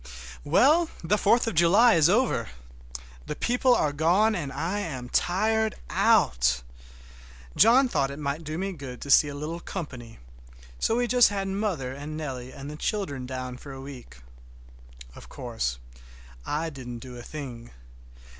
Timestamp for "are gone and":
3.75-4.51